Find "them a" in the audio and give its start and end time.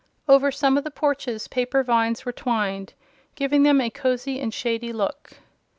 3.61-3.91